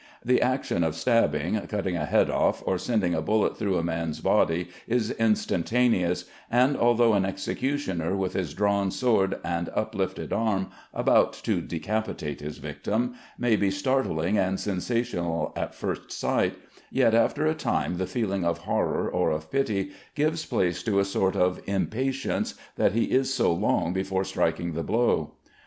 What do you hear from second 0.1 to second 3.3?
The action of stabbing, cutting a head off, or sending a